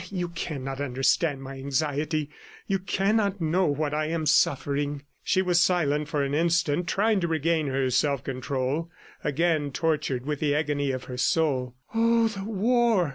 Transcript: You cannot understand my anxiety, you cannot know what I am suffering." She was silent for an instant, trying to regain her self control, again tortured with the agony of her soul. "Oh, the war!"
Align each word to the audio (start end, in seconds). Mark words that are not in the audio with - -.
You 0.09 0.29
cannot 0.29 0.81
understand 0.81 1.43
my 1.43 1.57
anxiety, 1.59 2.31
you 2.65 2.79
cannot 2.79 3.39
know 3.39 3.67
what 3.67 3.93
I 3.93 4.07
am 4.07 4.25
suffering." 4.25 5.03
She 5.23 5.43
was 5.43 5.59
silent 5.61 6.07
for 6.07 6.23
an 6.23 6.33
instant, 6.33 6.87
trying 6.87 7.19
to 7.19 7.27
regain 7.27 7.67
her 7.67 7.87
self 7.91 8.23
control, 8.23 8.89
again 9.23 9.69
tortured 9.71 10.25
with 10.25 10.39
the 10.39 10.55
agony 10.55 10.89
of 10.89 11.03
her 11.03 11.17
soul. 11.17 11.75
"Oh, 11.93 12.27
the 12.27 12.45
war!" 12.45 13.09